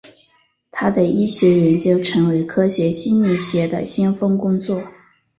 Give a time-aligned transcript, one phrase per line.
[0.71, 4.83] 他的医学研究成为科学心理学的先锋工作。